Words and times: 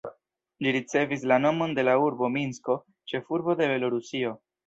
Ĝi 0.67 0.71
ricevis 0.75 1.25
la 1.31 1.37
nomon 1.43 1.75
de 1.79 1.85
la 1.85 1.93
urbo 2.05 2.31
Minsko, 2.39 2.79
ĉefurbo 3.13 3.57
de 3.63 3.71
Belorusio. 3.75 4.35